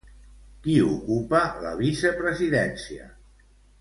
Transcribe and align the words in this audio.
Qui 0.61 0.77
ocupa 0.93 1.41
la 1.65 1.73
vicepresidència? 1.83 3.07